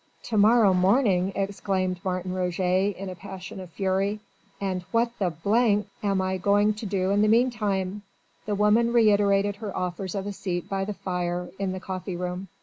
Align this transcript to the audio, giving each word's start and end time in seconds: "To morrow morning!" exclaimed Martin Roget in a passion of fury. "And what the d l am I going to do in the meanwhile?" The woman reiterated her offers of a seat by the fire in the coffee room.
"To 0.23 0.35
morrow 0.37 0.73
morning!" 0.73 1.31
exclaimed 1.35 1.99
Martin 2.03 2.33
Roget 2.33 2.95
in 2.97 3.07
a 3.07 3.13
passion 3.15 3.59
of 3.59 3.69
fury. 3.69 4.19
"And 4.59 4.81
what 4.89 5.11
the 5.19 5.29
d 5.29 5.35
l 5.45 5.83
am 6.01 6.21
I 6.23 6.37
going 6.37 6.73
to 6.73 6.87
do 6.87 7.11
in 7.11 7.21
the 7.21 7.27
meanwhile?" 7.27 8.01
The 8.47 8.55
woman 8.55 8.93
reiterated 8.93 9.57
her 9.57 9.77
offers 9.77 10.15
of 10.15 10.25
a 10.25 10.33
seat 10.33 10.67
by 10.67 10.85
the 10.85 10.95
fire 10.95 11.51
in 11.59 11.71
the 11.71 11.79
coffee 11.79 12.17
room. 12.17 12.47